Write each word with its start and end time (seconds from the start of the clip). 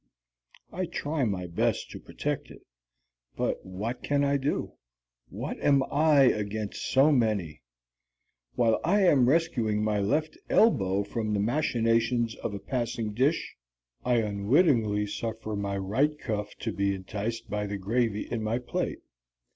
I 0.71 0.87
try 0.87 1.25
my 1.25 1.45
best 1.45 1.91
to 1.91 1.99
protect 1.99 2.49
it 2.49 2.63
but 3.35 3.63
what 3.63 4.01
can 4.01 4.23
I 4.23 4.35
do? 4.37 4.73
What 5.29 5.59
am 5.59 5.83
I 5.91 6.21
against 6.23 6.89
so 6.91 7.11
many? 7.11 7.61
While 8.55 8.79
I 8.83 9.01
am 9.01 9.29
rescuing 9.29 9.83
my 9.83 9.99
left 9.99 10.35
elbow 10.49 11.03
from 11.03 11.35
the 11.35 11.39
machinations 11.39 12.33
of 12.37 12.55
a 12.55 12.59
passing 12.59 13.13
dish, 13.13 13.55
I 14.03 14.15
unwittingly 14.15 15.05
suffer 15.05 15.55
my 15.55 15.77
right 15.77 16.17
cuff 16.17 16.55
to 16.61 16.71
be 16.73 16.95
enticed 16.95 17.47
by 17.47 17.67
the 17.67 17.77
gravy 17.77 18.23
in 18.27 18.41
my 18.41 18.57
plate. 18.57 19.01